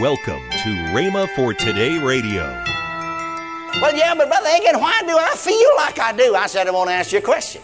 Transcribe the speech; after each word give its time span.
Welcome 0.00 0.40
to 0.48 0.70
Rhema 0.94 1.28
for 1.36 1.52
Today 1.52 1.98
Radio. 1.98 2.44
Well, 3.78 3.94
yeah, 3.94 4.14
but 4.14 4.26
Brother 4.26 4.48
Hagin, 4.48 4.80
why 4.80 5.02
do 5.02 5.18
I 5.18 5.34
feel 5.36 5.68
like 5.76 5.98
I 5.98 6.16
do? 6.16 6.34
I 6.34 6.46
said, 6.46 6.66
I 6.66 6.70
want 6.70 6.88
to 6.88 6.94
ask 6.94 7.12
you 7.12 7.18
a 7.18 7.20
question. 7.20 7.60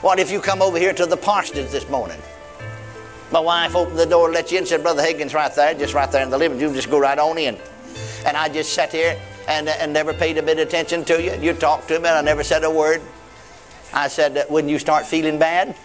What 0.00 0.18
if 0.18 0.30
you 0.30 0.40
come 0.40 0.62
over 0.62 0.78
here 0.78 0.94
to 0.94 1.04
the 1.04 1.18
parsonage 1.18 1.70
this 1.70 1.86
morning? 1.90 2.18
My 3.30 3.40
wife 3.40 3.76
opened 3.76 3.98
the 3.98 4.06
door 4.06 4.30
let 4.30 4.50
you 4.50 4.56
in 4.56 4.64
said, 4.64 4.82
Brother 4.82 5.02
Hagin's 5.02 5.34
right 5.34 5.54
there, 5.54 5.74
just 5.74 5.92
right 5.92 6.10
there 6.10 6.22
in 6.22 6.30
the 6.30 6.38
living 6.38 6.58
room. 6.58 6.72
Just 6.72 6.88
go 6.88 6.98
right 6.98 7.18
on 7.18 7.36
in. 7.36 7.58
And 8.24 8.34
I 8.34 8.48
just 8.48 8.72
sat 8.72 8.90
here 8.90 9.20
and, 9.48 9.68
and 9.68 9.92
never 9.92 10.14
paid 10.14 10.38
a 10.38 10.42
bit 10.42 10.58
of 10.58 10.66
attention 10.66 11.04
to 11.04 11.22
you. 11.22 11.34
You 11.34 11.52
talked 11.52 11.88
to 11.88 12.00
me 12.00 12.08
and 12.08 12.16
I 12.16 12.22
never 12.22 12.42
said 12.42 12.64
a 12.64 12.70
word. 12.70 13.02
I 13.92 14.08
said, 14.08 14.46
Wouldn't 14.48 14.70
you 14.70 14.78
start 14.78 15.04
feeling 15.04 15.38
bad? 15.38 15.76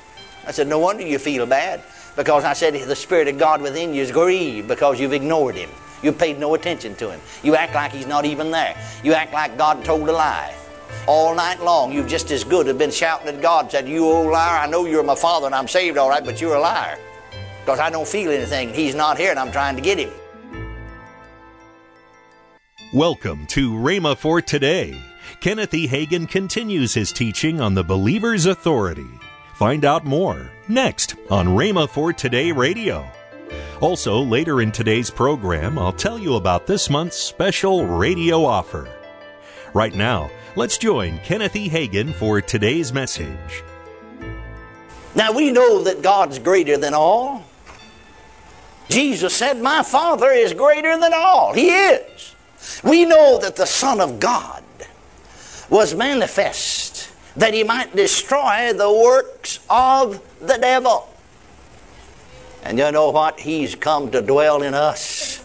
I 0.48 0.52
said, 0.52 0.70
No 0.70 0.80
wonder 0.80 1.06
you 1.06 1.20
feel 1.20 1.46
bad. 1.46 1.84
Because 2.16 2.44
I 2.44 2.54
said, 2.54 2.74
The 2.76 2.96
Spirit 2.96 3.28
of 3.28 3.38
God 3.38 3.62
within 3.62 3.94
you 3.94 4.02
is 4.02 4.12
grieved 4.12 4.68
because 4.68 5.00
you've 5.00 5.14
ignored 5.14 5.56
Him. 5.56 5.70
You 6.02 6.12
paid 6.12 6.40
no 6.40 6.54
attention 6.54 6.96
to 6.96 7.12
Him. 7.12 7.20
You 7.44 7.56
act 7.56 7.74
like 7.74 7.92
He's 7.92 8.08
not 8.08 8.26
even 8.26 8.52
there. 8.52 8.78
You 9.04 9.14
act 9.14 9.34
like 9.34 9.58
God 9.58 9.84
told 9.84 10.08
a 10.10 10.12
lie. 10.12 10.54
All 11.08 11.34
night 11.34 11.62
long, 11.62 11.92
you've 11.92 12.08
just 12.08 12.30
as 12.32 12.44
good 12.44 12.68
have 12.68 12.78
been 12.78 12.92
shouting 12.92 13.28
at 13.28 13.42
God, 13.42 13.72
said, 13.72 13.88
You 13.88 14.06
old 14.06 14.32
liar, 14.32 14.60
I 14.60 14.68
know 14.68 14.86
you're 14.86 15.04
my 15.04 15.16
father 15.16 15.48
and 15.48 15.56
I'm 15.56 15.68
saved 15.68 15.98
all 15.98 16.10
right, 16.10 16.24
but 16.24 16.40
you're 16.40 16.56
a 16.56 16.62
liar. 16.62 16.98
Because 17.66 17.80
I 17.80 17.90
don't 17.90 18.08
feel 18.08 18.32
anything. 18.32 18.74
He's 18.74 18.96
not 18.96 19.18
here 19.18 19.32
and 19.32 19.40
I'm 19.40 19.52
trying 19.52 19.76
to 19.76 19.82
get 19.82 19.98
Him. 19.98 20.12
Welcome 22.94 23.48
to 23.48 23.72
Rhema 23.72 24.16
for 24.16 24.40
Today. 24.40 25.02
Kenneth 25.40 25.74
E. 25.74 25.88
Hagin 25.88 26.30
continues 26.30 26.94
his 26.94 27.12
teaching 27.12 27.60
on 27.60 27.74
the 27.74 27.84
believer's 27.84 28.46
authority. 28.46 29.08
Find 29.64 29.86
out 29.86 30.04
more 30.04 30.52
next 30.68 31.16
on 31.30 31.48
Rhema 31.48 31.88
for 31.88 32.12
Today 32.12 32.52
Radio. 32.52 33.10
Also, 33.80 34.20
later 34.20 34.60
in 34.60 34.74
today's 34.74 35.10
program, 35.10 35.80
I'll 35.80 35.94
tell 35.94 36.20
you 36.20 36.36
about 36.36 36.68
this 36.68 36.90
month's 36.90 37.16
special 37.16 37.86
radio 37.86 38.44
offer. 38.44 38.94
Right 39.74 39.96
now, 39.96 40.30
let's 40.58 40.78
join 40.78 41.18
Kenneth 41.20 41.56
E. 41.56 41.70
Hagin 41.70 42.14
for 42.14 42.42
today's 42.42 42.92
message. 42.92 43.64
Now 45.16 45.32
we 45.32 45.50
know 45.50 45.82
that 45.84 46.02
God's 46.02 46.40
greater 46.40 46.76
than 46.76 46.94
all. 46.94 47.46
Jesus 48.90 49.34
said, 49.34 49.62
My 49.62 49.82
Father 49.82 50.30
is 50.30 50.52
greater 50.52 51.00
than 51.00 51.14
all. 51.16 51.54
He 51.54 51.70
is. 51.70 52.36
We 52.84 53.06
know 53.06 53.40
that 53.40 53.56
the 53.56 53.66
Son 53.66 54.02
of 54.02 54.20
God 54.20 54.62
was 55.70 55.96
manifest 55.96 56.83
that 57.36 57.54
he 57.54 57.64
might 57.64 57.96
destroy 57.96 58.74
the 58.74 58.92
works 58.92 59.60
of 59.70 60.22
the 60.40 60.58
devil. 60.58 61.10
And 62.64 62.78
you 62.78 62.92
know 62.92 63.10
what? 63.10 63.40
He's 63.40 63.76
come 63.76 64.12
to 64.12 64.22
dwell 64.22 64.64
in 64.64 64.74
us. 64.74 65.44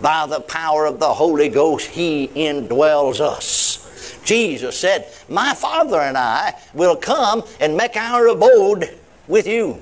By 0.00 0.26
the 0.26 0.40
power 0.40 0.86
of 0.86 1.00
the 1.00 1.12
Holy 1.12 1.48
Ghost, 1.48 1.88
he 1.88 2.28
indwells 2.28 3.20
us. 3.20 4.20
Jesus 4.24 4.78
said, 4.78 5.08
My 5.28 5.54
Father 5.54 6.00
and 6.00 6.16
I 6.16 6.54
will 6.72 6.96
come 6.96 7.42
and 7.60 7.76
make 7.76 7.96
our 7.96 8.26
abode 8.28 8.96
with 9.28 9.46
you. 9.46 9.80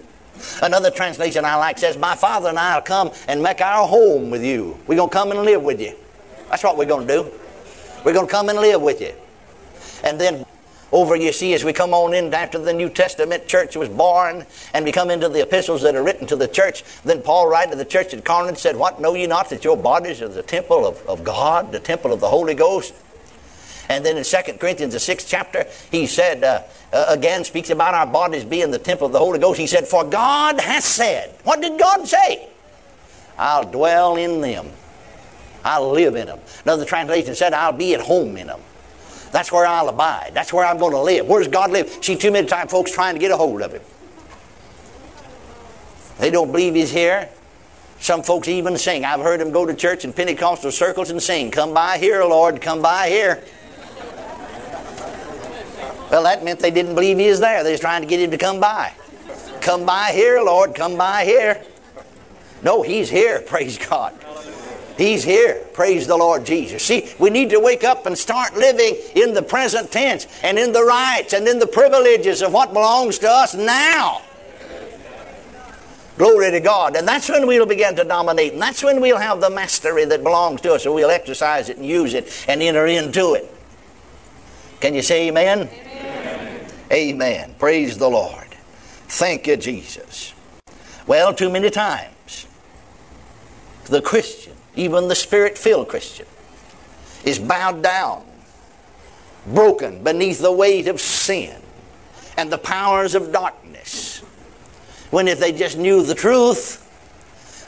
Another 0.63 0.91
translation 0.91 1.45
I 1.45 1.57
like 1.57 1.79
says, 1.79 1.97
My 1.97 2.15
Father 2.15 2.49
and 2.49 2.59
I 2.59 2.77
will 2.77 2.83
come 2.83 3.11
and 3.29 3.43
make 3.43 3.61
our 3.61 3.87
home 3.87 4.31
with 4.31 4.45
you. 4.45 4.79
We're 4.87 4.97
going 4.97 5.11
to 5.11 5.15
come 5.15 5.31
and 5.31 5.43
live 5.43 5.63
with 5.63 5.81
you. 5.81 5.95
That's 6.51 6.65
what 6.65 6.77
we're 6.77 6.87
going 6.87 7.07
to 7.07 7.15
do. 7.15 7.31
We're 8.05 8.13
going 8.13 8.27
to 8.27 8.33
come 8.33 8.49
and 8.49 8.59
live 8.59 8.83
with 8.83 9.01
you. 9.01 9.13
And 10.05 10.21
then 10.21 10.45
over 10.93 11.17
you 11.17 11.33
see 11.33 11.55
as 11.55 11.65
we 11.65 11.73
come 11.73 11.95
on 11.95 12.15
in 12.15 12.33
after 12.35 12.59
the 12.59 12.73
New 12.73 12.91
Testament 12.91 13.47
church 13.49 13.77
was 13.77 13.89
born 13.89 14.47
and 14.75 14.85
we 14.85 14.93
come 14.93 15.11
into 15.11 15.29
the 15.29 15.41
epistles 15.43 15.83
that 15.83 15.97
are 15.97 16.03
written 16.03 16.27
to 16.27 16.37
the 16.37 16.47
church, 16.47 16.85
then 17.03 17.23
Paul 17.23 17.49
writing 17.49 17.73
to 17.73 17.79
the 17.79 17.85
church 17.85 18.13
at 18.13 18.25
Corinth 18.25 18.59
said, 18.59 18.77
What 18.77 19.01
know 19.01 19.15
ye 19.15 19.27
not 19.27 19.51
that 19.51 19.65
your 19.65 19.77
bodies 19.77 20.21
are 20.21 20.29
the 20.29 20.43
temple 20.43 20.87
of, 20.87 21.05
of 21.07 21.25
God, 21.25 21.73
the 21.73 21.81
temple 21.81 22.13
of 22.13 22.21
the 22.21 22.29
Holy 22.29 22.55
Ghost? 22.55 22.95
And 23.89 24.05
then 24.05 24.17
in 24.17 24.25
2 24.25 24.37
Corinthians, 24.59 24.93
the 24.93 25.01
sixth 25.01 25.29
chapter, 25.29 25.67
he 25.91 26.07
said, 26.07 26.45
uh, 26.45 26.63
uh, 26.93 27.07
again, 27.09 27.45
speaks 27.45 27.71
about 27.71 27.95
our 27.95 28.07
bodies 28.07 28.45
being 28.45 28.71
the 28.71 28.79
temple 28.79 29.07
of 29.07 29.13
the 29.13 29.19
Holy 29.19 29.39
Ghost. 29.39 29.59
He 29.59 29.67
said, 29.67 29.87
For 29.87 30.05
God 30.05 30.61
has 30.61 30.85
said, 30.85 31.35
What 31.45 31.61
did 31.61 31.79
God 31.79 32.07
say? 32.07 32.49
I'll 33.39 33.65
dwell 33.65 34.17
in 34.17 34.41
them. 34.41 34.71
I'll 35.65 35.91
live 35.91 36.17
in 36.17 36.27
them. 36.27 36.41
Another 36.65 36.85
translation 36.85 37.35
said, 37.35 37.55
I'll 37.55 37.73
be 37.73 37.95
at 37.95 38.01
home 38.01 38.37
in 38.37 38.49
them. 38.49 38.61
That's 39.33 39.51
where 39.51 39.67
I'll 39.67 39.89
abide. 39.89 40.33
That's 40.35 40.53
where 40.53 40.65
I'm 40.65 40.79
going 40.79 40.93
to 40.93 41.01
live. 41.01 41.27
Where 41.27 41.41
does 41.41 41.49
God 41.49 41.71
live? 41.71 41.91
See, 42.05 42.17
too 42.17 42.31
many 42.31 42.47
times 42.47 42.71
folks 42.71 42.93
trying 42.93 43.15
to 43.15 43.19
get 43.19 43.31
a 43.31 43.37
hold 43.37 43.63
of 43.63 43.73
Him. 43.73 43.83
They 46.19 46.31
don't 46.31 46.53
believe 46.53 46.75
He's 46.75 46.93
here. 46.93 47.29
Some 47.99 48.23
folks 48.23 48.47
even 48.49 48.77
sing. 48.77 49.05
I've 49.05 49.21
heard 49.21 49.41
them 49.41 49.51
go 49.51 49.65
to 49.65 49.75
church 49.75 50.05
in 50.05 50.13
Pentecostal 50.13 50.71
circles 50.71 51.11
and 51.11 51.23
sing, 51.23 51.51
Come 51.51 51.73
by 51.73 51.99
here, 51.99 52.23
Lord, 52.25 52.61
come 52.61 52.83
by 52.83 53.09
here. 53.09 53.43
Well, 56.11 56.25
that 56.25 56.45
meant 56.45 56.61
they 56.61 56.71
didn't 56.71 56.95
believe 56.95 57.17
He 57.17 57.27
is 57.27 57.41
there. 57.41 57.65
They 57.65 57.73
was 57.73 57.81
trying 57.81 58.03
to 58.03 58.09
get 58.09 58.21
Him 58.21 58.33
to 58.33 58.39
come 58.39 58.61
by. 58.61 58.93
Come 59.63 59.87
by 59.87 60.11
here, 60.13 60.43
Lord, 60.43 60.75
come 60.75 60.99
by 60.99 61.25
here. 61.25 61.65
No, 62.63 62.83
He's 62.83 63.09
here, 63.09 63.41
praise 63.47 63.79
God. 63.79 64.13
He's 64.97 65.25
here. 65.25 65.65
Praise 65.73 66.07
the 66.07 66.17
Lord 66.17 66.45
Jesus. 66.45 66.83
See, 66.83 67.13
we 67.19 67.31
need 67.31 67.51
to 67.51 67.61
wake 67.61 67.85
up 67.85 68.07
and 68.07 68.17
start 68.17 68.55
living 68.55 68.97
in 69.15 69.35
the 69.35 69.43
present 69.43 69.91
tense 69.91 70.27
and 70.43 70.59
in 70.59 70.73
the 70.73 70.85
rights 70.85 71.33
and 71.33 71.47
in 71.49 71.59
the 71.59 71.67
privileges 71.67 72.43
of 72.43 72.53
what 72.53 72.73
belongs 72.73 73.19
to 73.21 73.29
us 73.29 73.55
now. 73.55 74.23
Glory 76.19 76.51
to 76.51 76.61
God. 76.61 76.95
And 76.95 77.09
that's 77.09 77.29
when 77.29 77.47
we'll 77.47 77.67
begin 77.67 77.97
to 77.97 78.05
dominate. 78.05 78.53
And 78.53 78.63
that's 78.63 78.83
when 78.85 79.01
we'll 79.01 79.17
have 79.17 79.41
the 79.41 79.51
mastery 79.51 80.05
that 80.05 80.23
belongs 80.23 80.61
to 80.61 80.75
us. 80.75 80.85
And 80.85 80.95
we'll 80.95 81.11
exercise 81.11 81.69
it 81.69 81.79
and 81.79 81.87
use 81.87 82.15
it 82.15 82.45
and 82.49 82.63
enter 82.63 82.87
into 82.87 83.35
it. 83.35 83.53
Can 84.81 84.95
you 84.95 85.03
say 85.03 85.29
amen? 85.29 85.71
Amen. 85.71 86.67
amen. 86.93 87.55
Praise 87.59 87.97
the 87.97 88.09
Lord. 88.09 88.49
Thank 89.09 89.47
you, 89.47 89.57
Jesus. 89.57 90.35
Well, 91.07 91.33
too 91.35 91.51
many 91.51 91.71
times, 91.71 92.47
the 93.87 94.03
Christian 94.03 94.53
even 94.77 95.09
the 95.09 95.15
spirit 95.15 95.59
filled 95.59 95.89
Christian, 95.89 96.27
is 97.25 97.39
bowed 97.39 97.83
down, 97.83 98.25
broken 99.47 100.03
beneath 100.03 100.41
the 100.41 100.53
weight 100.53 100.89
of 100.89 101.01
sin 101.01 101.61
and 102.37 102.51
the 102.51 102.59
powers 102.59 103.15
of 103.15 103.33
darkness. 103.33 104.19
When 105.11 105.29
if 105.29 105.39
they 105.39 105.53
just 105.53 105.77
knew 105.77 106.03
the 106.03 106.15
truth, 106.15 106.79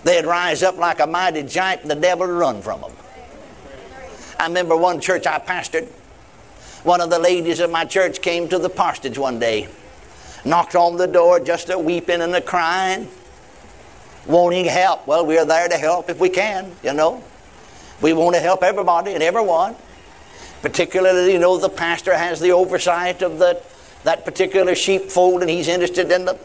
they'd 0.04 0.24
rise 0.24 0.62
up 0.62 0.78
like 0.78 1.00
a 1.00 1.06
mighty 1.06 1.42
giant 1.42 1.82
and 1.82 1.90
the 1.90 1.94
devil 1.94 2.26
would 2.26 2.32
run 2.32 2.62
from 2.62 2.80
them. 2.80 2.92
I 4.38 4.46
remember 4.46 4.76
one 4.76 5.00
church 5.00 5.26
I 5.26 5.38
pastored. 5.38 5.86
One 6.84 7.00
of 7.00 7.10
the 7.10 7.18
ladies 7.18 7.60
of 7.60 7.70
my 7.70 7.84
church 7.84 8.20
came 8.20 8.48
to 8.48 8.58
the 8.58 8.68
parsonage 8.68 9.18
one 9.18 9.38
day, 9.38 9.68
knocked 10.44 10.74
on 10.74 10.96
the 10.96 11.06
door, 11.06 11.40
just 11.40 11.70
a 11.70 11.78
weeping 11.78 12.20
and 12.20 12.34
a 12.34 12.40
crying 12.40 13.08
wanting 14.26 14.64
help. 14.64 15.06
Well, 15.06 15.26
we're 15.26 15.44
there 15.44 15.68
to 15.68 15.76
help 15.76 16.08
if 16.10 16.18
we 16.18 16.28
can, 16.28 16.72
you 16.82 16.92
know. 16.92 17.22
We 18.00 18.12
want 18.12 18.34
to 18.34 18.40
help 18.40 18.62
everybody 18.62 19.14
and 19.14 19.22
everyone. 19.22 19.76
Particularly, 20.62 21.32
you 21.32 21.38
know, 21.38 21.58
the 21.58 21.68
pastor 21.68 22.16
has 22.16 22.40
the 22.40 22.52
oversight 22.52 23.22
of 23.22 23.38
the, 23.38 23.60
that 24.04 24.24
particular 24.24 24.74
sheepfold 24.74 25.42
and 25.42 25.50
he's 25.50 25.68
interested 25.68 26.10
in 26.10 26.24
them. 26.24 26.38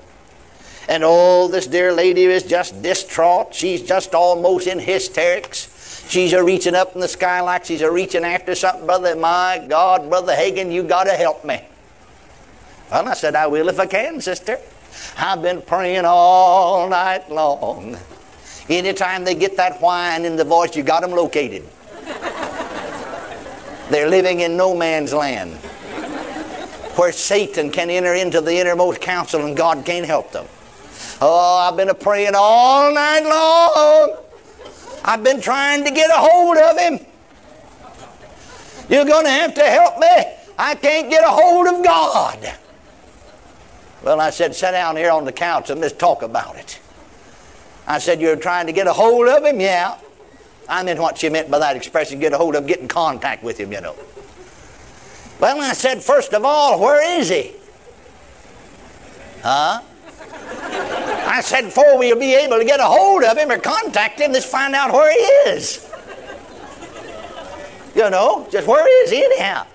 And 0.87 1.03
oh, 1.05 1.47
this 1.47 1.67
dear 1.67 1.93
lady 1.93 2.23
is 2.23 2.43
just 2.43 2.81
distraught. 2.81 3.53
She's 3.53 3.81
just 3.81 4.15
almost 4.15 4.67
in 4.67 4.79
hysterics. 4.79 6.05
She's 6.09 6.33
a 6.33 6.43
reaching 6.43 6.73
up 6.73 6.95
in 6.95 7.01
the 7.01 7.07
sky 7.07 7.41
like 7.41 7.65
she's 7.65 7.81
a 7.81 7.91
reaching 7.91 8.23
after 8.23 8.55
something. 8.55 8.87
Brother, 8.87 9.15
my 9.15 9.63
God, 9.69 10.09
Brother 10.09 10.33
Hagin, 10.33 10.71
you 10.71 10.83
got 10.83 11.03
to 11.03 11.13
help 11.13 11.45
me. 11.45 11.61
Well, 12.91 13.07
I 13.07 13.13
said, 13.13 13.35
I 13.35 13.45
will 13.45 13.69
if 13.69 13.79
I 13.79 13.85
can, 13.85 14.19
sister. 14.19 14.57
I've 15.17 15.41
been 15.41 15.61
praying 15.61 16.05
all 16.05 16.89
night 16.89 17.29
long. 17.29 17.97
Anytime 18.69 19.23
they 19.23 19.35
get 19.35 19.57
that 19.57 19.81
whine 19.81 20.25
in 20.25 20.35
the 20.35 20.43
voice, 20.43 20.75
you 20.75 20.83
got 20.83 21.01
them 21.01 21.11
located. 21.11 21.63
They're 23.89 24.09
living 24.09 24.41
in 24.41 24.55
no 24.55 24.75
man's 24.75 25.13
land 25.13 25.55
where 26.95 27.11
Satan 27.11 27.71
can 27.71 27.89
enter 27.89 28.13
into 28.13 28.41
the 28.41 28.55
innermost 28.59 29.01
council 29.01 29.45
and 29.45 29.57
God 29.57 29.85
can't 29.85 30.05
help 30.05 30.31
them. 30.31 30.45
Oh, 31.21 31.57
I've 31.57 31.75
been 31.75 31.93
praying 31.95 32.33
all 32.35 32.93
night 32.93 33.23
long. 33.23 34.17
I've 35.03 35.23
been 35.23 35.41
trying 35.41 35.83
to 35.85 35.91
get 35.91 36.09
a 36.09 36.17
hold 36.17 36.57
of 36.57 36.77
him. 36.77 36.99
You're 38.89 39.05
going 39.05 39.25
to 39.25 39.31
have 39.31 39.53
to 39.55 39.63
help 39.63 39.97
me. 39.97 40.07
I 40.57 40.75
can't 40.75 41.09
get 41.09 41.23
a 41.23 41.29
hold 41.29 41.67
of 41.67 41.83
God. 41.83 42.53
Well, 44.03 44.21
I 44.21 44.29
said, 44.29 44.55
sit 44.55 44.71
down 44.71 44.95
here 44.95 45.11
on 45.11 45.25
the 45.25 45.31
couch 45.31 45.69
and 45.69 45.81
let's 45.81 45.93
talk 45.93 46.21
about 46.21 46.55
it. 46.55 46.79
I 47.85 47.99
said, 47.99 48.21
You're 48.21 48.35
trying 48.35 48.67
to 48.67 48.71
get 48.71 48.87
a 48.87 48.93
hold 48.93 49.27
of 49.27 49.43
him? 49.43 49.59
Yeah. 49.59 49.97
I 50.67 50.83
meant 50.83 50.99
what 50.99 51.17
she 51.17 51.29
meant 51.29 51.49
by 51.49 51.59
that 51.59 51.75
expression 51.75 52.19
get 52.19 52.33
a 52.33 52.37
hold 52.37 52.55
of, 52.55 52.67
get 52.67 52.79
in 52.79 52.87
contact 52.87 53.43
with 53.43 53.57
him, 53.59 53.71
you 53.71 53.81
know. 53.81 53.95
Well, 55.39 55.59
I 55.59 55.73
said, 55.73 56.01
First 56.03 56.33
of 56.33 56.45
all, 56.45 56.79
where 56.79 57.19
is 57.19 57.29
he? 57.29 57.53
Huh? 59.41 59.81
I 61.29 61.41
said, 61.41 61.65
before 61.65 61.97
we'll 61.97 62.19
be 62.19 62.33
able 62.33 62.57
to 62.57 62.65
get 62.65 62.79
a 62.79 62.85
hold 62.85 63.23
of 63.23 63.37
him 63.37 63.51
or 63.51 63.59
contact 63.59 64.19
him, 64.19 64.31
let's 64.31 64.45
find 64.45 64.73
out 64.73 64.91
where 64.91 65.11
he 65.11 65.51
is. 65.51 65.87
You 67.95 68.09
know, 68.09 68.47
just 68.51 68.67
where 68.67 69.03
is 69.03 69.11
he 69.11 69.23
anyhow? 69.23 69.65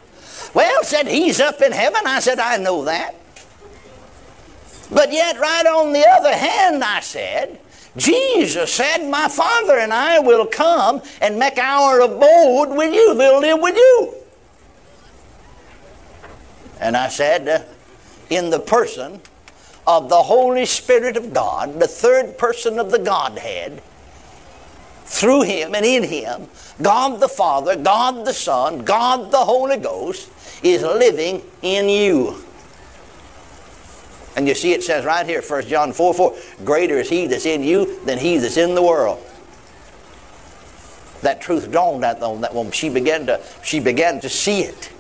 Well, 0.52 0.84
said 0.84 1.06
he's 1.06 1.40
up 1.40 1.60
in 1.60 1.72
heaven. 1.72 2.02
I 2.06 2.20
said, 2.20 2.38
I 2.38 2.56
know 2.56 2.84
that. 2.84 3.14
But 4.94 5.12
yet, 5.12 5.38
right 5.40 5.66
on 5.66 5.92
the 5.92 6.06
other 6.06 6.32
hand, 6.32 6.84
I 6.84 7.00
said, 7.00 7.58
Jesus 7.96 8.72
said, 8.72 9.08
My 9.08 9.28
Father 9.28 9.78
and 9.78 9.92
I 9.92 10.20
will 10.20 10.46
come 10.46 11.02
and 11.20 11.36
make 11.38 11.58
our 11.58 12.00
abode 12.00 12.76
with 12.76 12.94
you. 12.94 13.14
We'll 13.16 13.40
live 13.40 13.60
with 13.60 13.76
you. 13.76 14.14
And 16.80 16.96
I 16.96 17.08
said, 17.08 17.48
uh, 17.48 17.62
In 18.30 18.50
the 18.50 18.60
person 18.60 19.20
of 19.86 20.08
the 20.08 20.22
Holy 20.22 20.64
Spirit 20.64 21.16
of 21.16 21.34
God, 21.34 21.80
the 21.80 21.88
third 21.88 22.38
person 22.38 22.78
of 22.78 22.92
the 22.92 22.98
Godhead, 22.98 23.82
through 25.06 25.42
Him 25.42 25.74
and 25.74 25.84
in 25.84 26.04
Him, 26.04 26.48
God 26.80 27.20
the 27.20 27.28
Father, 27.28 27.76
God 27.76 28.24
the 28.24 28.32
Son, 28.32 28.84
God 28.84 29.32
the 29.32 29.38
Holy 29.38 29.76
Ghost 29.76 30.30
is 30.62 30.82
living 30.82 31.42
in 31.62 31.88
you. 31.88 32.43
And 34.36 34.48
you 34.48 34.54
see, 34.54 34.72
it 34.72 34.82
says 34.82 35.04
right 35.04 35.26
here, 35.26 35.42
1 35.42 35.66
John 35.66 35.92
4 35.92 36.14
4, 36.14 36.36
greater 36.64 36.98
is 36.98 37.08
He 37.08 37.26
that's 37.26 37.46
in 37.46 37.62
you 37.62 38.04
than 38.04 38.18
He 38.18 38.38
that's 38.38 38.56
in 38.56 38.74
the 38.74 38.82
world. 38.82 39.24
That 41.22 41.40
truth 41.40 41.70
dawned 41.70 42.04
on 42.04 42.40
that 42.42 42.54
woman. 42.54 42.72
She 42.72 42.88
began 42.88 43.26
to, 43.26 43.40
she 43.62 43.80
began 43.80 44.20
to 44.20 44.28
see 44.28 44.62
it. 44.62 44.90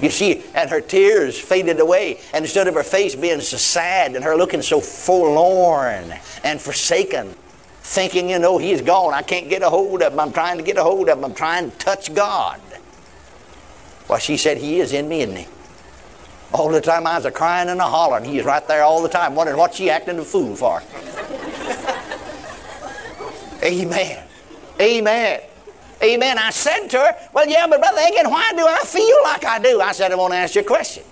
You 0.00 0.10
see, 0.10 0.42
and 0.54 0.68
her 0.68 0.82
tears 0.82 1.38
faded 1.38 1.80
away, 1.80 2.20
and 2.34 2.44
instead 2.44 2.68
of 2.68 2.74
her 2.74 2.82
face 2.82 3.14
being 3.14 3.40
so 3.40 3.56
sad 3.56 4.14
and 4.14 4.22
her 4.22 4.36
looking 4.36 4.60
so 4.60 4.78
forlorn 4.80 6.12
and 6.44 6.60
forsaken, 6.60 7.34
thinking, 7.80 8.28
you 8.28 8.38
know, 8.38 8.58
he's 8.58 8.82
gone. 8.82 9.14
I 9.14 9.22
can't 9.22 9.48
get 9.48 9.62
a 9.62 9.70
hold 9.70 10.02
of 10.02 10.12
him. 10.12 10.20
I'm 10.20 10.32
trying 10.32 10.58
to 10.58 10.62
get 10.62 10.76
a 10.76 10.82
hold 10.82 11.08
of 11.08 11.16
him. 11.18 11.24
I'm 11.24 11.34
trying 11.34 11.70
to 11.70 11.76
touch 11.78 12.14
God. 12.14 12.60
Well, 14.08 14.18
she 14.18 14.36
said, 14.36 14.58
He 14.58 14.80
is 14.80 14.92
in 14.92 15.08
me, 15.08 15.22
isn't 15.22 15.36
he? 15.36 15.46
All 16.56 16.70
the 16.70 16.80
time 16.80 17.06
I 17.06 17.16
was 17.16 17.26
a 17.26 17.30
crying 17.30 17.68
and 17.68 17.78
a 17.80 17.84
hollering. 17.84 18.24
He 18.24 18.38
was 18.38 18.46
right 18.46 18.66
there 18.66 18.82
all 18.82 19.02
the 19.02 19.10
time, 19.10 19.34
wondering 19.34 19.58
what 19.58 19.74
she 19.74 19.90
acting 19.90 20.18
a 20.18 20.24
fool 20.24 20.56
for. 20.56 20.82
Amen. 23.62 24.24
Amen. 24.80 25.40
Amen. 26.02 26.38
I 26.38 26.48
said 26.48 26.88
to 26.88 26.98
her, 26.98 27.16
Well, 27.34 27.46
yeah, 27.46 27.66
but 27.66 27.80
Brother 27.80 28.00
Hagin, 28.00 28.30
why 28.30 28.52
do 28.56 28.66
I 28.66 28.82
feel 28.86 29.18
like 29.24 29.44
I 29.44 29.58
do? 29.58 29.82
I 29.82 29.92
said, 29.92 30.12
I 30.12 30.14
want 30.14 30.32
to 30.32 30.38
ask 30.38 30.54
you 30.54 30.62
a 30.62 30.64
question. 30.64 31.02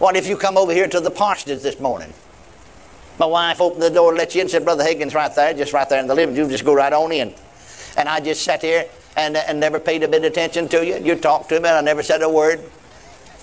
What 0.00 0.16
if 0.16 0.26
you 0.26 0.36
come 0.36 0.58
over 0.58 0.72
here 0.72 0.88
to 0.88 0.98
the 0.98 1.12
parsonage 1.12 1.62
this 1.62 1.78
morning? 1.78 2.12
My 3.20 3.26
wife 3.26 3.60
opened 3.60 3.82
the 3.82 3.90
door, 3.90 4.16
let 4.16 4.34
you 4.34 4.40
in, 4.40 4.48
said, 4.48 4.64
Brother 4.64 4.82
Hagin's 4.82 5.14
right 5.14 5.32
there, 5.32 5.54
just 5.54 5.72
right 5.72 5.88
there 5.88 6.00
in 6.00 6.08
the 6.08 6.14
living 6.16 6.34
room. 6.34 6.48
Just 6.48 6.64
go 6.64 6.74
right 6.74 6.92
on 6.92 7.12
in. 7.12 7.32
And 7.96 8.08
I 8.08 8.18
just 8.18 8.42
sat 8.42 8.62
here 8.62 8.86
and, 9.16 9.36
and 9.36 9.60
never 9.60 9.78
paid 9.78 10.02
a 10.02 10.08
bit 10.08 10.24
of 10.24 10.32
attention 10.32 10.68
to 10.70 10.84
you. 10.84 10.96
You 10.96 11.14
talked 11.14 11.50
to 11.50 11.60
me, 11.60 11.68
and 11.68 11.76
I 11.76 11.80
never 11.82 12.02
said 12.02 12.22
a 12.22 12.28
word. 12.28 12.60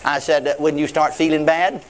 I 0.04 0.20
said, 0.20 0.56
when 0.60 0.78
you 0.78 0.88
start 0.88 1.14
feeling 1.14 1.46
bad, 1.46 1.84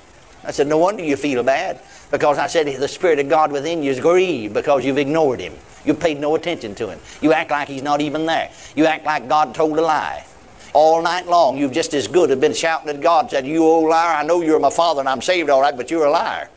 I 0.43 0.51
said, 0.51 0.67
no 0.67 0.77
wonder 0.77 1.03
you 1.03 1.15
feel 1.17 1.43
bad. 1.43 1.79
Because 2.09 2.37
I 2.37 2.47
said, 2.47 2.67
the 2.67 2.87
Spirit 2.87 3.19
of 3.19 3.27
God 3.27 3.51
within 3.51 3.83
you 3.83 3.91
is 3.91 3.99
grieved 3.99 4.53
because 4.53 4.85
you've 4.85 4.97
ignored 4.97 5.41
Him. 5.41 5.53
You 5.83 5.93
paid 5.93 6.19
no 6.19 6.35
attention 6.35 6.73
to 6.75 6.89
Him. 6.89 6.99
You 7.21 7.33
act 7.33 7.51
like 7.51 7.67
He's 7.67 7.83
not 7.83 8.01
even 8.01 8.25
there. 8.25 8.49
You 8.75 8.85
act 8.85 9.05
like 9.05 9.27
God 9.27 9.53
told 9.53 9.77
a 9.77 9.81
lie. 9.81 10.25
All 10.73 11.01
night 11.01 11.27
long, 11.27 11.57
you've 11.57 11.71
just 11.71 11.93
as 11.93 12.07
good 12.07 12.29
have 12.29 12.39
been 12.39 12.53
shouting 12.53 12.89
at 12.89 13.01
God, 13.01 13.29
said, 13.29 13.45
You 13.47 13.63
old 13.63 13.89
liar, 13.89 14.15
I 14.15 14.23
know 14.23 14.41
you're 14.41 14.59
my 14.59 14.69
father 14.69 14.99
and 14.99 15.09
I'm 15.09 15.21
saved 15.21 15.49
all 15.49 15.61
right, 15.61 15.75
but 15.75 15.89
you're 15.91 16.05
a 16.05 16.11
liar. 16.11 16.49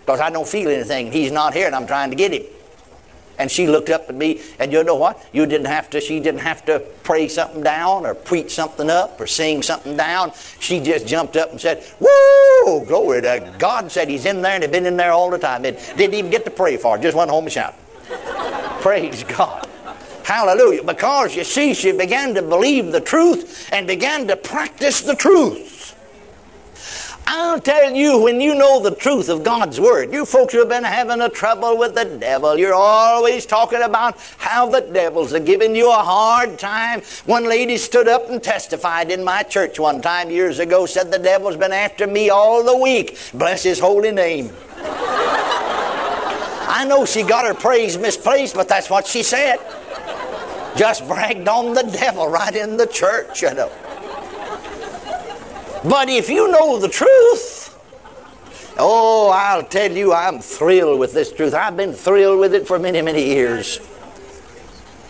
Because 0.00 0.20
I 0.20 0.30
don't 0.30 0.48
feel 0.48 0.68
anything. 0.70 1.12
He's 1.12 1.30
not 1.30 1.54
here 1.54 1.66
and 1.66 1.74
I'm 1.74 1.86
trying 1.86 2.10
to 2.10 2.16
get 2.16 2.32
him. 2.32 2.42
And 3.38 3.50
she 3.50 3.66
looked 3.66 3.88
up 3.88 4.08
at 4.08 4.14
me, 4.14 4.40
and 4.58 4.72
you 4.72 4.84
know 4.84 4.96
what? 4.96 5.24
You 5.32 5.46
didn't 5.46 5.66
have 5.66 5.88
to, 5.90 6.00
she 6.00 6.20
didn't 6.20 6.40
have 6.40 6.64
to 6.66 6.80
pray 7.02 7.26
something 7.28 7.62
down 7.62 8.04
or 8.04 8.14
preach 8.14 8.52
something 8.54 8.90
up 8.90 9.20
or 9.20 9.26
sing 9.26 9.62
something 9.62 9.96
down. 9.96 10.32
She 10.58 10.80
just 10.80 11.06
jumped 11.06 11.36
up 11.36 11.50
and 11.50 11.60
said, 11.60 11.82
Whoa, 12.00 12.84
glory 12.84 13.22
to 13.22 13.54
God. 13.58 13.90
Said 13.90 14.08
he's 14.08 14.26
in 14.26 14.42
there 14.42 14.54
and 14.54 14.62
he'd 14.62 14.72
been 14.72 14.86
in 14.86 14.96
there 14.96 15.12
all 15.12 15.30
the 15.30 15.38
time. 15.38 15.64
It 15.64 15.78
didn't 15.96 16.14
even 16.14 16.30
get 16.30 16.44
to 16.44 16.50
pray 16.50 16.76
for 16.76 16.96
it, 16.96 17.02
just 17.02 17.16
went 17.16 17.30
home 17.30 17.44
and 17.44 17.52
shouted. 17.52 17.78
Praise 18.80 19.24
God. 19.24 19.66
Hallelujah. 20.24 20.84
Because 20.84 21.34
you 21.34 21.44
see, 21.44 21.74
she 21.74 21.92
began 21.92 22.34
to 22.34 22.42
believe 22.42 22.92
the 22.92 23.00
truth 23.00 23.68
and 23.72 23.86
began 23.86 24.26
to 24.28 24.36
practice 24.36 25.00
the 25.00 25.14
truth. 25.16 25.69
I'll 27.32 27.60
tell 27.60 27.94
you, 27.94 28.18
when 28.18 28.40
you 28.40 28.56
know 28.56 28.82
the 28.82 28.90
truth 28.90 29.28
of 29.28 29.44
God's 29.44 29.78
Word, 29.78 30.12
you 30.12 30.24
folks 30.24 30.52
who 30.52 30.58
have 30.58 30.68
been 30.68 30.82
having 30.82 31.20
a 31.20 31.28
trouble 31.28 31.78
with 31.78 31.94
the 31.94 32.04
devil, 32.04 32.58
you're 32.58 32.74
always 32.74 33.46
talking 33.46 33.82
about 33.82 34.18
how 34.38 34.68
the 34.68 34.80
devils 34.80 35.32
are 35.32 35.38
giving 35.38 35.76
you 35.76 35.92
a 35.92 35.94
hard 35.94 36.58
time. 36.58 37.02
One 37.26 37.44
lady 37.44 37.76
stood 37.76 38.08
up 38.08 38.28
and 38.30 38.42
testified 38.42 39.12
in 39.12 39.22
my 39.22 39.44
church 39.44 39.78
one 39.78 40.00
time 40.00 40.28
years 40.28 40.58
ago, 40.58 40.86
said 40.86 41.12
the 41.12 41.20
devil's 41.20 41.56
been 41.56 41.70
after 41.70 42.08
me 42.08 42.30
all 42.30 42.64
the 42.64 42.76
week. 42.76 43.16
Bless 43.32 43.62
his 43.62 43.78
holy 43.78 44.10
name. 44.10 44.50
I 44.82 46.84
know 46.88 47.04
she 47.04 47.22
got 47.22 47.46
her 47.46 47.54
praise 47.54 47.96
misplaced, 47.96 48.56
but 48.56 48.66
that's 48.66 48.90
what 48.90 49.06
she 49.06 49.22
said. 49.22 49.58
Just 50.74 51.06
bragged 51.06 51.46
on 51.46 51.74
the 51.74 51.84
devil 51.84 52.26
right 52.26 52.56
in 52.56 52.76
the 52.76 52.88
church, 52.88 53.42
you 53.42 53.54
know. 53.54 53.70
But 55.84 56.10
if 56.10 56.28
you 56.28 56.50
know 56.50 56.78
the 56.78 56.88
truth, 56.88 57.74
oh, 58.76 59.30
I'll 59.30 59.62
tell 59.62 59.90
you, 59.90 60.12
I'm 60.12 60.38
thrilled 60.38 61.00
with 61.00 61.14
this 61.14 61.32
truth. 61.32 61.54
I've 61.54 61.76
been 61.76 61.94
thrilled 61.94 62.38
with 62.38 62.54
it 62.54 62.66
for 62.66 62.78
many, 62.78 63.00
many 63.00 63.24
years. 63.24 63.80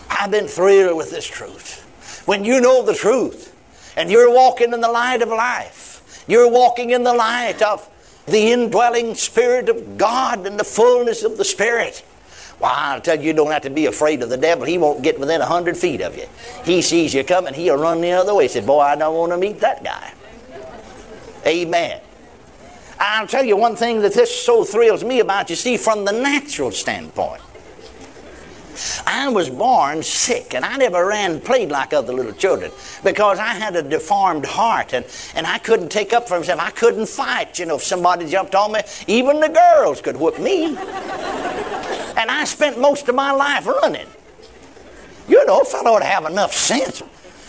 I've 0.09 0.31
been 0.31 0.47
thrilled 0.47 0.97
with 0.97 1.11
this 1.11 1.27
truth. 1.27 2.23
When 2.25 2.45
you 2.45 2.61
know 2.61 2.83
the 2.83 2.93
truth 2.93 3.53
and 3.97 4.09
you're 4.09 4.33
walking 4.33 4.71
in 4.71 4.79
the 4.79 4.87
light 4.87 5.21
of 5.21 5.29
life, 5.29 6.23
you're 6.27 6.49
walking 6.49 6.91
in 6.91 7.03
the 7.03 7.13
light 7.13 7.61
of 7.61 7.89
the 8.27 8.51
indwelling 8.51 9.15
Spirit 9.15 9.67
of 9.67 9.97
God 9.97 10.45
and 10.45 10.57
the 10.57 10.63
fullness 10.63 11.23
of 11.23 11.37
the 11.37 11.43
Spirit. 11.43 12.01
Well, 12.61 12.71
I'll 12.73 13.01
tell 13.01 13.19
you, 13.19 13.27
you 13.27 13.33
don't 13.33 13.51
have 13.51 13.63
to 13.63 13.69
be 13.69 13.87
afraid 13.87 14.21
of 14.21 14.29
the 14.29 14.37
devil. 14.37 14.65
He 14.65 14.77
won't 14.77 15.01
get 15.01 15.19
within 15.19 15.41
a 15.41 15.45
hundred 15.45 15.75
feet 15.75 15.99
of 15.99 16.15
you. 16.15 16.27
He 16.63 16.81
sees 16.81 17.13
you 17.13 17.23
coming, 17.25 17.55
he'll 17.55 17.77
run 17.77 17.99
the 17.99 18.11
other 18.11 18.35
way. 18.35 18.45
He 18.45 18.49
said, 18.49 18.65
Boy, 18.65 18.81
I 18.81 18.95
don't 18.95 19.15
want 19.15 19.31
to 19.33 19.37
meet 19.37 19.59
that 19.59 19.83
guy. 19.83 20.13
Amen. 21.45 22.01
I'll 22.99 23.27
tell 23.27 23.43
you 23.43 23.57
one 23.57 23.75
thing 23.75 24.01
that 24.01 24.13
this 24.13 24.43
so 24.43 24.63
thrills 24.63 25.03
me 25.03 25.21
about, 25.21 25.49
you 25.49 25.55
see, 25.55 25.75
from 25.75 26.05
the 26.05 26.11
natural 26.11 26.71
standpoint. 26.71 27.41
I 29.05 29.27
was 29.29 29.49
born 29.49 30.01
sick 30.01 30.53
and 30.53 30.63
I 30.63 30.77
never 30.77 31.05
ran 31.05 31.31
and 31.31 31.43
played 31.43 31.71
like 31.71 31.93
other 31.93 32.13
little 32.13 32.31
children 32.31 32.71
because 33.03 33.37
I 33.37 33.53
had 33.53 33.75
a 33.75 33.81
deformed 33.81 34.45
heart 34.45 34.93
and, 34.93 35.05
and 35.35 35.45
I 35.45 35.57
couldn't 35.57 35.89
take 35.89 36.13
up 36.13 36.27
for 36.27 36.39
myself. 36.39 36.59
I 36.59 36.71
couldn't 36.71 37.07
fight. 37.07 37.59
You 37.59 37.65
know, 37.65 37.75
if 37.75 37.83
somebody 37.83 38.27
jumped 38.27 38.55
on 38.55 38.71
me, 38.71 38.81
even 39.07 39.39
the 39.39 39.49
girls 39.49 40.01
could 40.01 40.17
whip 40.17 40.39
me. 40.39 40.65
and 40.65 40.77
I 42.31 42.43
spent 42.45 42.79
most 42.79 43.09
of 43.09 43.15
my 43.15 43.31
life 43.31 43.67
running. 43.67 44.07
You 45.27 45.45
know, 45.45 45.61
I 45.61 45.63
fellow 45.65 45.93
would 45.93 46.03
have 46.03 46.25
enough 46.25 46.53
sense. 46.53 47.03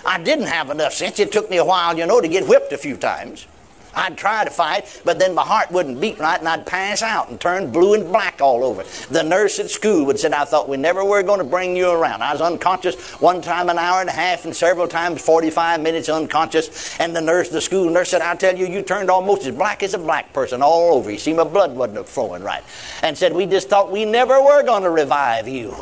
I 0.04 0.20
didn't 0.20 0.46
have 0.46 0.70
enough 0.70 0.92
sense. 0.92 1.18
It 1.20 1.30
took 1.30 1.50
me 1.50 1.58
a 1.58 1.64
while, 1.64 1.96
you 1.96 2.06
know, 2.06 2.20
to 2.20 2.28
get 2.28 2.46
whipped 2.46 2.72
a 2.72 2.78
few 2.78 2.96
times. 2.96 3.46
I'd 3.94 4.16
try 4.16 4.44
to 4.44 4.50
fight, 4.50 5.00
but 5.04 5.18
then 5.18 5.34
my 5.34 5.42
heart 5.42 5.70
wouldn't 5.70 6.00
beat 6.00 6.18
right 6.18 6.38
and 6.38 6.48
I'd 6.48 6.66
pass 6.66 7.02
out 7.02 7.30
and 7.30 7.40
turn 7.40 7.70
blue 7.70 7.94
and 7.94 8.04
black 8.06 8.40
all 8.40 8.64
over. 8.64 8.84
The 9.10 9.22
nurse 9.22 9.58
at 9.58 9.70
school 9.70 10.04
would 10.06 10.18
say, 10.18 10.30
I 10.32 10.44
thought 10.44 10.68
we 10.68 10.76
never 10.76 11.04
were 11.04 11.22
going 11.22 11.38
to 11.38 11.44
bring 11.44 11.76
you 11.76 11.90
around. 11.90 12.22
I 12.22 12.32
was 12.32 12.40
unconscious 12.40 12.96
one 13.20 13.42
time 13.42 13.68
an 13.68 13.78
hour 13.78 14.00
and 14.00 14.08
a 14.08 14.12
half 14.12 14.44
and 14.44 14.54
several 14.54 14.88
times 14.88 15.20
45 15.20 15.80
minutes 15.80 16.08
unconscious. 16.08 16.98
And 16.98 17.14
the 17.14 17.20
nurse, 17.20 17.48
the 17.48 17.60
school 17.60 17.90
nurse 17.90 18.10
said, 18.10 18.22
I 18.22 18.34
tell 18.36 18.56
you, 18.56 18.66
you 18.66 18.82
turned 18.82 19.10
almost 19.10 19.46
as 19.46 19.54
black 19.54 19.82
as 19.82 19.94
a 19.94 19.98
black 19.98 20.32
person 20.32 20.62
all 20.62 20.94
over. 20.94 21.10
You 21.10 21.18
see, 21.18 21.32
my 21.32 21.44
blood 21.44 21.74
wasn't 21.74 22.08
flowing 22.08 22.42
right. 22.42 22.62
And 23.02 23.16
said, 23.16 23.32
we 23.32 23.46
just 23.46 23.68
thought 23.68 23.90
we 23.90 24.04
never 24.04 24.40
were 24.42 24.62
going 24.62 24.82
to 24.82 24.90
revive 24.90 25.48
you. 25.48 25.74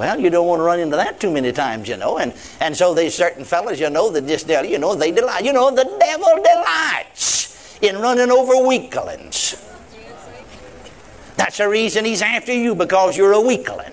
Well, 0.00 0.18
you 0.18 0.30
don't 0.30 0.46
want 0.46 0.60
to 0.60 0.64
run 0.64 0.80
into 0.80 0.96
that 0.96 1.20
too 1.20 1.30
many 1.30 1.52
times, 1.52 1.86
you 1.86 1.98
know. 1.98 2.16
And, 2.16 2.32
and 2.58 2.74
so 2.74 2.94
these 2.94 3.14
certain 3.14 3.44
fellas, 3.44 3.78
you 3.78 3.90
know, 3.90 4.08
that 4.08 4.26
just, 4.26 4.48
you 4.48 4.78
know, 4.78 4.94
they 4.94 5.10
delight. 5.10 5.44
You 5.44 5.52
know, 5.52 5.70
the 5.70 5.84
devil 6.00 6.42
delights 6.42 7.78
in 7.82 7.98
running 7.98 8.30
over 8.30 8.66
weaklings. 8.66 9.62
That's 11.36 11.58
the 11.58 11.68
reason 11.68 12.06
he's 12.06 12.22
after 12.22 12.54
you, 12.54 12.74
because 12.74 13.14
you're 13.14 13.32
a 13.32 13.40
weakling. 13.42 13.92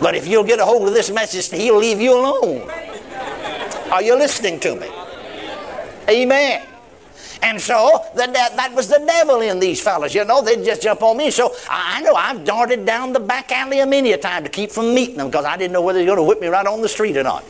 But 0.00 0.14
if 0.14 0.28
you'll 0.28 0.44
get 0.44 0.60
a 0.60 0.64
hold 0.64 0.86
of 0.86 0.94
this 0.94 1.10
message, 1.10 1.50
he'll 1.50 1.76
leave 1.76 2.00
you 2.00 2.16
alone. 2.16 2.70
Are 3.90 4.02
you 4.04 4.14
listening 4.14 4.60
to 4.60 4.76
me? 4.76 4.88
Amen. 6.08 6.64
And 7.42 7.60
so 7.60 8.04
the, 8.14 8.26
that, 8.26 8.56
that 8.56 8.74
was 8.74 8.88
the 8.88 9.02
devil 9.06 9.40
in 9.40 9.60
these 9.60 9.80
fellas. 9.80 10.14
You 10.14 10.24
know, 10.24 10.42
they'd 10.42 10.64
just 10.64 10.82
jump 10.82 11.02
on 11.02 11.16
me. 11.16 11.30
So 11.30 11.54
I 11.68 12.00
know 12.02 12.14
I've 12.14 12.44
darted 12.44 12.84
down 12.84 13.12
the 13.12 13.20
back 13.20 13.50
alley 13.52 13.80
a 13.80 13.86
many 13.86 14.12
a 14.12 14.18
time 14.18 14.44
to 14.44 14.50
keep 14.50 14.70
from 14.70 14.94
meeting 14.94 15.16
them 15.16 15.28
because 15.28 15.44
I 15.44 15.56
didn't 15.56 15.72
know 15.72 15.82
whether 15.82 15.98
they 15.98 16.04
were 16.04 16.16
going 16.16 16.18
to 16.18 16.28
whip 16.28 16.40
me 16.40 16.48
right 16.48 16.66
on 16.66 16.82
the 16.82 16.88
street 16.88 17.16
or 17.16 17.22
not. 17.22 17.44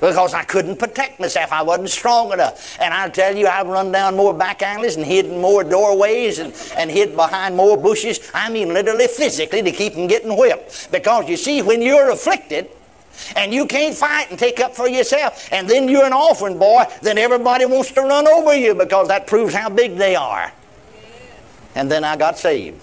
because 0.00 0.34
I 0.34 0.44
couldn't 0.44 0.78
protect 0.78 1.20
myself. 1.20 1.52
I 1.52 1.62
wasn't 1.62 1.90
strong 1.90 2.32
enough. 2.32 2.78
And 2.80 2.92
I 2.92 3.08
tell 3.08 3.36
you, 3.36 3.46
I've 3.46 3.66
run 3.66 3.92
down 3.92 4.16
more 4.16 4.34
back 4.34 4.62
alleys 4.62 4.96
and 4.96 5.04
hidden 5.04 5.40
more 5.40 5.64
doorways 5.64 6.38
and, 6.38 6.54
and 6.76 6.90
hid 6.90 7.16
behind 7.16 7.56
more 7.56 7.76
bushes. 7.76 8.30
I 8.34 8.50
mean, 8.50 8.72
literally 8.72 9.08
physically 9.08 9.62
to 9.62 9.72
keep 9.72 9.94
from 9.94 10.06
getting 10.06 10.36
whipped. 10.36 10.90
Because 10.92 11.28
you 11.28 11.36
see, 11.36 11.62
when 11.62 11.82
you're 11.82 12.10
afflicted, 12.10 12.68
and 13.36 13.52
you 13.52 13.66
can't 13.66 13.94
fight 13.94 14.30
and 14.30 14.38
take 14.38 14.60
up 14.60 14.74
for 14.74 14.88
yourself, 14.88 15.48
and 15.52 15.68
then 15.68 15.88
you're 15.88 16.04
an 16.04 16.12
offering 16.12 16.58
boy, 16.58 16.84
then 17.02 17.18
everybody 17.18 17.66
wants 17.66 17.92
to 17.92 18.02
run 18.02 18.26
over 18.28 18.54
you 18.54 18.74
because 18.74 19.08
that 19.08 19.26
proves 19.26 19.54
how 19.54 19.68
big 19.68 19.96
they 19.96 20.16
are. 20.16 20.52
And 21.74 21.90
then 21.90 22.04
I 22.04 22.16
got 22.16 22.38
saved. 22.38 22.82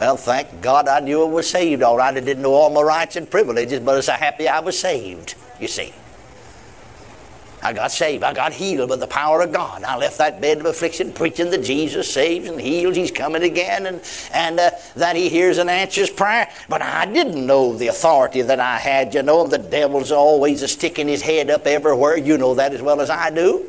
Well, 0.00 0.16
thank 0.16 0.62
God 0.62 0.88
I 0.88 1.00
knew 1.00 1.22
I 1.22 1.28
was 1.28 1.48
saved 1.48 1.82
all 1.82 1.96
right. 1.96 2.16
I 2.16 2.20
didn't 2.20 2.42
know 2.42 2.54
all 2.54 2.70
my 2.70 2.80
rights 2.80 3.16
and 3.16 3.30
privileges, 3.30 3.80
but 3.80 3.92
I 3.92 3.96
was 3.96 4.06
so 4.06 4.12
happy 4.12 4.48
I 4.48 4.60
was 4.60 4.78
saved 4.78 5.34
you 5.60 5.68
see. 5.68 5.92
I 7.62 7.74
got 7.74 7.92
saved. 7.92 8.24
I 8.24 8.32
got 8.32 8.52
healed 8.52 8.88
by 8.88 8.96
the 8.96 9.06
power 9.06 9.42
of 9.42 9.52
God. 9.52 9.84
I 9.84 9.96
left 9.96 10.16
that 10.18 10.40
bed 10.40 10.60
of 10.60 10.66
affliction 10.66 11.12
preaching 11.12 11.50
that 11.50 11.62
Jesus 11.62 12.10
saves 12.10 12.48
and 12.48 12.58
heals. 12.58 12.96
He's 12.96 13.10
coming 13.10 13.42
again 13.42 13.86
and, 13.86 14.00
and 14.32 14.58
uh, 14.58 14.70
that 14.96 15.14
He 15.14 15.28
hears 15.28 15.58
and 15.58 15.68
answers 15.68 16.08
prayer. 16.08 16.48
But 16.68 16.80
I 16.80 17.04
didn't 17.04 17.46
know 17.46 17.74
the 17.74 17.88
authority 17.88 18.40
that 18.42 18.60
I 18.60 18.78
had. 18.78 19.14
You 19.14 19.22
know, 19.22 19.46
the 19.46 19.58
devil's 19.58 20.10
always 20.10 20.68
sticking 20.70 21.06
his 21.06 21.20
head 21.20 21.50
up 21.50 21.66
everywhere. 21.66 22.16
You 22.16 22.38
know 22.38 22.54
that 22.54 22.72
as 22.72 22.80
well 22.80 23.00
as 23.00 23.10
I 23.10 23.30
do. 23.30 23.66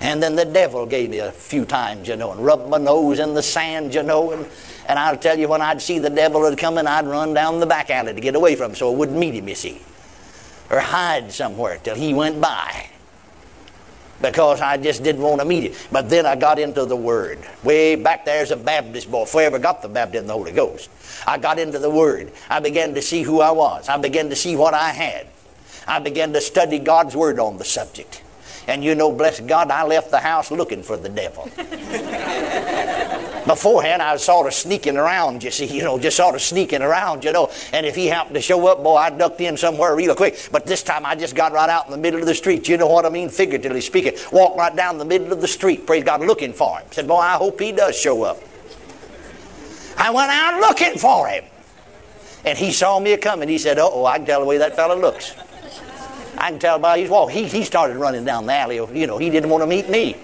And 0.00 0.22
then 0.22 0.36
the 0.36 0.44
devil 0.44 0.86
gave 0.86 1.10
me 1.10 1.18
a 1.18 1.32
few 1.32 1.64
times, 1.64 2.06
you 2.06 2.14
know, 2.14 2.30
and 2.30 2.44
rubbed 2.44 2.70
my 2.70 2.78
nose 2.78 3.18
in 3.18 3.34
the 3.34 3.42
sand, 3.42 3.92
you 3.92 4.04
know. 4.04 4.30
And, 4.30 4.46
and 4.86 4.96
I'll 4.96 5.16
tell 5.16 5.36
you, 5.36 5.48
when 5.48 5.60
I'd 5.60 5.82
see 5.82 5.98
the 5.98 6.08
devil 6.08 6.54
coming, 6.54 6.86
I'd 6.86 7.06
run 7.06 7.34
down 7.34 7.58
the 7.58 7.66
back 7.66 7.90
alley 7.90 8.14
to 8.14 8.20
get 8.20 8.36
away 8.36 8.54
from 8.54 8.70
him 8.70 8.76
so 8.76 8.92
I 8.92 8.96
wouldn't 8.96 9.18
meet 9.18 9.34
him, 9.34 9.48
you 9.48 9.56
see 9.56 9.80
or 10.70 10.80
hide 10.80 11.32
somewhere 11.32 11.78
till 11.82 11.94
he 11.94 12.14
went 12.14 12.40
by 12.40 12.88
because 14.20 14.60
I 14.60 14.76
just 14.76 15.02
didn't 15.02 15.22
want 15.22 15.40
to 15.40 15.44
meet 15.44 15.64
him. 15.64 15.72
But 15.92 16.10
then 16.10 16.26
I 16.26 16.36
got 16.36 16.58
into 16.58 16.84
the 16.84 16.96
Word. 16.96 17.38
Way 17.62 17.94
back 17.94 18.24
there 18.24 18.42
as 18.42 18.50
a 18.50 18.56
Baptist 18.56 19.10
boy, 19.10 19.24
before 19.24 19.42
I 19.42 19.44
ever 19.44 19.58
got 19.58 19.82
the 19.82 19.88
baptism 19.88 20.24
of 20.24 20.28
the 20.28 20.32
Holy 20.32 20.52
Ghost. 20.52 20.90
I 21.26 21.38
got 21.38 21.58
into 21.58 21.78
the 21.78 21.90
Word. 21.90 22.32
I 22.48 22.60
began 22.60 22.94
to 22.94 23.02
see 23.02 23.22
who 23.22 23.40
I 23.40 23.50
was. 23.50 23.88
I 23.88 23.96
began 23.96 24.28
to 24.30 24.36
see 24.36 24.56
what 24.56 24.74
I 24.74 24.90
had. 24.90 25.26
I 25.86 26.00
began 26.00 26.32
to 26.32 26.40
study 26.40 26.78
God's 26.78 27.16
Word 27.16 27.38
on 27.38 27.58
the 27.58 27.64
subject. 27.64 28.22
And 28.66 28.84
you 28.84 28.94
know, 28.94 29.10
bless 29.10 29.40
God, 29.40 29.70
I 29.70 29.84
left 29.84 30.10
the 30.10 30.18
house 30.18 30.50
looking 30.50 30.82
for 30.82 30.96
the 30.96 31.08
devil. 31.08 31.48
Beforehand, 33.48 34.02
I 34.02 34.12
was 34.12 34.22
sort 34.22 34.46
of 34.46 34.52
sneaking 34.52 34.98
around, 34.98 35.42
you 35.42 35.50
see, 35.50 35.64
you 35.64 35.82
know, 35.82 35.98
just 35.98 36.18
sort 36.18 36.34
of 36.34 36.42
sneaking 36.42 36.82
around, 36.82 37.24
you 37.24 37.32
know. 37.32 37.50
And 37.72 37.86
if 37.86 37.94
he 37.94 38.06
happened 38.06 38.34
to 38.34 38.42
show 38.42 38.66
up, 38.66 38.82
boy, 38.82 38.96
I 38.96 39.08
ducked 39.08 39.40
in 39.40 39.56
somewhere 39.56 39.96
real 39.96 40.14
quick. 40.14 40.50
But 40.52 40.66
this 40.66 40.82
time 40.82 41.06
I 41.06 41.14
just 41.14 41.34
got 41.34 41.52
right 41.52 41.70
out 41.70 41.86
in 41.86 41.92
the 41.92 41.96
middle 41.96 42.20
of 42.20 42.26
the 42.26 42.34
street. 42.34 42.68
You 42.68 42.76
know 42.76 42.88
what 42.88 43.06
I 43.06 43.08
mean? 43.08 43.30
Figuratively 43.30 43.80
speaking. 43.80 44.12
Walked 44.32 44.58
right 44.58 44.76
down 44.76 44.98
the 44.98 45.06
middle 45.06 45.32
of 45.32 45.40
the 45.40 45.48
street, 45.48 45.86
praise 45.86 46.04
God, 46.04 46.20
looking 46.20 46.52
for 46.52 46.78
him. 46.78 46.86
Said, 46.90 47.08
boy, 47.08 47.20
I 47.20 47.36
hope 47.36 47.58
he 47.58 47.72
does 47.72 47.98
show 47.98 48.22
up. 48.22 48.38
I 49.96 50.10
went 50.10 50.30
out 50.30 50.60
looking 50.60 50.98
for 50.98 51.26
him. 51.26 51.44
And 52.44 52.58
he 52.58 52.70
saw 52.70 53.00
me 53.00 53.16
coming. 53.16 53.48
He 53.48 53.56
said, 53.56 53.78
oh, 53.78 54.04
I 54.04 54.18
can 54.18 54.26
tell 54.26 54.40
the 54.40 54.46
way 54.46 54.58
that 54.58 54.76
fellow 54.76 55.00
looks. 55.00 55.34
I 56.36 56.50
can 56.50 56.58
tell 56.58 56.78
by 56.78 56.98
his 56.98 57.08
walk. 57.08 57.30
He, 57.30 57.44
he 57.44 57.64
started 57.64 57.96
running 57.96 58.26
down 58.26 58.44
the 58.44 58.52
alley. 58.52 58.76
You 58.76 59.06
know, 59.06 59.16
he 59.16 59.30
didn't 59.30 59.48
want 59.48 59.62
to 59.62 59.66
meet 59.66 59.88
me 59.88 60.18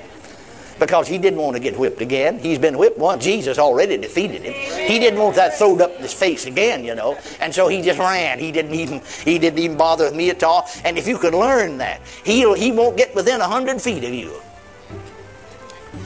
because 0.78 1.08
he 1.08 1.18
didn't 1.18 1.38
want 1.38 1.56
to 1.56 1.60
get 1.60 1.78
whipped 1.78 2.00
again. 2.00 2.38
He's 2.38 2.58
been 2.58 2.78
whipped 2.78 2.98
once. 2.98 3.24
Jesus 3.24 3.58
already 3.58 3.96
defeated 3.96 4.42
him. 4.42 4.54
He 4.88 4.98
didn't 4.98 5.18
want 5.18 5.36
that 5.36 5.56
thrown 5.56 5.80
up 5.80 5.94
in 5.96 6.02
his 6.02 6.14
face 6.14 6.46
again, 6.46 6.84
you 6.84 6.94
know. 6.94 7.18
And 7.40 7.54
so 7.54 7.68
he 7.68 7.82
just 7.82 7.98
ran. 7.98 8.38
He 8.38 8.52
didn't 8.52 8.74
even 8.74 9.00
he 9.24 9.38
didn't 9.38 9.58
even 9.58 9.76
bother 9.76 10.04
with 10.04 10.14
me 10.14 10.30
at 10.30 10.42
all. 10.42 10.68
And 10.84 10.98
if 10.98 11.06
you 11.06 11.18
could 11.18 11.34
learn 11.34 11.78
that, 11.78 12.00
he'll 12.24 12.54
he 12.54 12.72
won't 12.72 12.96
get 12.96 13.14
within 13.14 13.40
a 13.40 13.48
hundred 13.48 13.80
feet 13.80 14.04
of 14.04 14.12
you. 14.12 14.43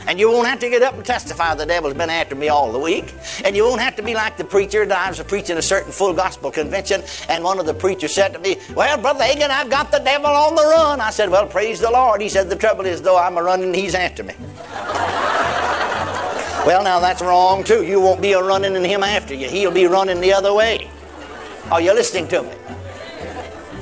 And 0.08 0.18
you 0.18 0.30
won't 0.30 0.48
have 0.48 0.58
to 0.60 0.70
get 0.70 0.82
up 0.82 0.94
and 0.94 1.04
testify 1.04 1.54
the 1.54 1.66
devil's 1.66 1.92
been 1.92 2.08
after 2.08 2.34
me 2.34 2.48
all 2.48 2.72
the 2.72 2.78
week. 2.78 3.12
And 3.44 3.54
you 3.54 3.64
won't 3.64 3.82
have 3.82 3.94
to 3.96 4.02
be 4.02 4.14
like 4.14 4.38
the 4.38 4.44
preacher 4.44 4.86
that 4.86 4.98
I 4.98 5.10
was 5.10 5.20
preaching 5.22 5.58
a 5.58 5.62
certain 5.62 5.92
full 5.92 6.14
gospel 6.14 6.50
convention, 6.50 7.02
and 7.28 7.44
one 7.44 7.60
of 7.60 7.66
the 7.66 7.74
preachers 7.74 8.14
said 8.14 8.32
to 8.32 8.38
me, 8.38 8.56
Well, 8.74 8.96
Brother 8.96 9.24
Hagin, 9.24 9.50
I've 9.50 9.68
got 9.68 9.92
the 9.92 9.98
devil 9.98 10.30
on 10.30 10.54
the 10.54 10.62
run. 10.62 11.02
I 11.02 11.10
said, 11.10 11.28
Well, 11.28 11.46
praise 11.46 11.78
the 11.78 11.90
Lord. 11.90 12.22
He 12.22 12.30
said, 12.30 12.48
The 12.48 12.56
trouble 12.56 12.86
is, 12.86 13.02
though, 13.02 13.18
I'm 13.18 13.36
a 13.36 13.42
running, 13.42 13.74
he's 13.74 13.94
after 13.94 14.24
me. 14.24 14.32
well, 16.66 16.82
now 16.82 17.00
that's 17.00 17.20
wrong, 17.20 17.62
too. 17.62 17.84
You 17.84 18.00
won't 18.00 18.22
be 18.22 18.32
a 18.32 18.42
running 18.42 18.76
and 18.76 18.86
him 18.86 19.02
after 19.02 19.34
you. 19.34 19.50
He'll 19.50 19.70
be 19.70 19.84
running 19.84 20.22
the 20.22 20.32
other 20.32 20.54
way. 20.54 20.90
Are 21.70 21.82
you 21.82 21.92
listening 21.92 22.28
to 22.28 22.44
me? 22.44 22.52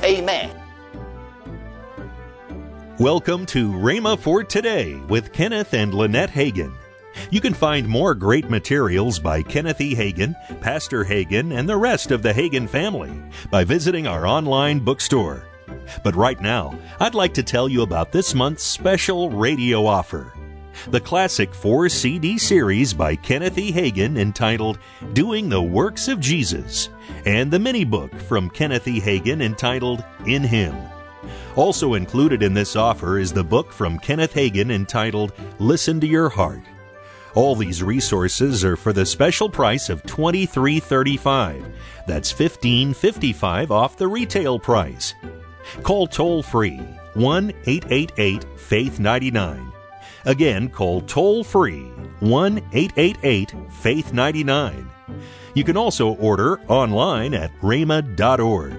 Amen. 0.02 0.65
Welcome 2.98 3.44
to 3.46 3.70
Rhema 3.72 4.18
for 4.18 4.42
Today 4.42 4.94
with 5.08 5.34
Kenneth 5.34 5.74
and 5.74 5.92
Lynette 5.92 6.30
Hagin. 6.30 6.72
You 7.30 7.42
can 7.42 7.52
find 7.52 7.86
more 7.86 8.14
great 8.14 8.48
materials 8.48 9.18
by 9.18 9.42
Kenneth 9.42 9.82
E. 9.82 9.94
Hagin, 9.94 10.34
Pastor 10.62 11.04
Hagin, 11.04 11.54
and 11.54 11.68
the 11.68 11.76
rest 11.76 12.10
of 12.10 12.22
the 12.22 12.32
Hagin 12.32 12.66
family 12.66 13.12
by 13.50 13.64
visiting 13.64 14.06
our 14.06 14.26
online 14.26 14.78
bookstore. 14.78 15.46
But 16.02 16.16
right 16.16 16.40
now, 16.40 16.74
I'd 16.98 17.14
like 17.14 17.34
to 17.34 17.42
tell 17.42 17.68
you 17.68 17.82
about 17.82 18.12
this 18.12 18.34
month's 18.34 18.64
special 18.64 19.28
radio 19.28 19.84
offer. 19.84 20.32
The 20.88 21.00
classic 21.00 21.54
four 21.54 21.90
CD 21.90 22.38
series 22.38 22.94
by 22.94 23.14
Kenneth 23.14 23.58
E. 23.58 23.72
Hagin 23.72 24.16
entitled 24.16 24.78
Doing 25.12 25.50
the 25.50 25.60
Works 25.60 26.08
of 26.08 26.18
Jesus, 26.18 26.88
and 27.26 27.50
the 27.50 27.58
mini 27.58 27.84
book 27.84 28.14
from 28.20 28.48
Kenneth 28.48 28.88
E. 28.88 29.02
Hagin 29.02 29.42
entitled 29.42 30.02
In 30.26 30.42
Him. 30.42 30.74
Also 31.56 31.94
included 31.94 32.42
in 32.42 32.54
this 32.54 32.76
offer 32.76 33.18
is 33.18 33.32
the 33.32 33.44
book 33.44 33.72
from 33.72 33.98
Kenneth 33.98 34.34
Hagin 34.34 34.70
entitled 34.70 35.32
Listen 35.58 36.00
to 36.00 36.06
Your 36.06 36.28
Heart. 36.28 36.62
All 37.34 37.54
these 37.54 37.82
resources 37.82 38.64
are 38.64 38.76
for 38.76 38.94
the 38.94 39.04
special 39.04 39.50
price 39.50 39.90
of 39.90 40.02
$23.35. 40.04 41.70
That's 42.06 42.32
$15.55 42.32 43.70
off 43.70 43.98
the 43.98 44.08
retail 44.08 44.58
price. 44.58 45.14
Call 45.82 46.06
toll 46.06 46.42
free 46.42 46.78
1 47.14 47.52
888 47.66 48.44
Faith 48.58 48.98
99. 49.00 49.72
Again, 50.24 50.68
call 50.70 51.02
toll 51.02 51.44
free 51.44 51.84
1 52.20 52.58
888 52.72 53.54
Faith 53.70 54.12
99. 54.12 54.90
You 55.54 55.64
can 55.64 55.76
also 55.76 56.14
order 56.14 56.60
online 56.68 57.34
at 57.34 57.50
rhema.org. 57.60 58.78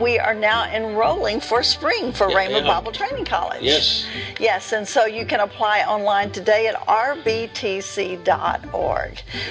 we 0.00 0.18
are 0.18 0.34
now 0.34 0.64
enrolling 0.72 1.40
for 1.40 1.62
spring 1.62 2.12
for 2.12 2.30
yeah, 2.30 2.36
Rhema 2.36 2.62
yeah. 2.62 2.66
Bible 2.66 2.92
Training 2.92 3.24
College. 3.24 3.62
Yes. 3.62 4.06
Yes, 4.38 4.72
and 4.72 4.86
so 4.86 5.06
you 5.06 5.26
can 5.26 5.40
apply 5.40 5.80
online 5.80 6.30
today 6.30 6.66
at 6.68 6.74
rbtc.org. 6.86 8.22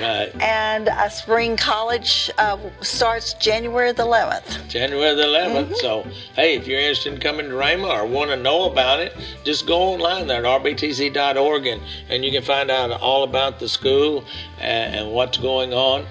Right. 0.01 0.41
And 0.41 0.87
a 0.87 1.09
spring 1.09 1.57
college 1.57 2.31
uh, 2.37 2.57
starts 2.81 3.33
January 3.33 3.91
the 3.91 4.03
11th. 4.03 4.67
January 4.69 5.15
the 5.15 5.23
11th. 5.23 5.65
Mm-hmm. 5.65 5.73
So, 5.75 6.05
hey, 6.35 6.55
if 6.55 6.67
you're 6.67 6.79
interested 6.79 7.13
in 7.13 7.19
coming 7.19 7.49
to 7.49 7.55
Rhema 7.55 7.89
or 7.89 8.05
want 8.05 8.31
to 8.31 8.37
know 8.37 8.69
about 8.69 8.99
it, 8.99 9.15
just 9.43 9.67
go 9.67 9.79
online 9.79 10.27
there 10.27 10.45
at 10.45 10.61
rbtc.org 10.61 11.65
and, 11.65 11.81
and 12.09 12.23
you 12.23 12.31
can 12.31 12.43
find 12.43 12.71
out 12.71 12.91
all 13.01 13.23
about 13.23 13.59
the 13.59 13.67
school 13.67 14.23
and, 14.59 14.95
and 14.95 15.11
what's 15.11 15.37
going 15.37 15.73
on. 15.73 16.05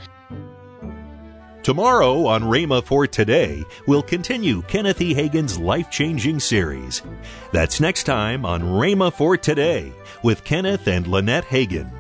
Tomorrow 1.66 2.26
on 2.26 2.44
Rhema 2.44 2.80
for 2.84 3.08
Today, 3.08 3.64
we'll 3.88 4.00
continue 4.00 4.62
Kenneth 4.68 5.00
E. 5.00 5.12
Hagin's 5.12 5.58
life 5.58 5.90
changing 5.90 6.38
series. 6.38 7.02
That's 7.50 7.80
next 7.80 8.04
time 8.04 8.46
on 8.46 8.62
Rhema 8.62 9.12
for 9.12 9.36
Today 9.36 9.92
with 10.22 10.44
Kenneth 10.44 10.86
and 10.86 11.08
Lynette 11.08 11.46
Hagin. 11.46 11.90